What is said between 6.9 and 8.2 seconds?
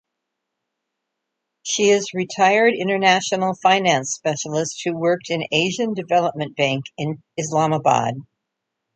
in Islamabad.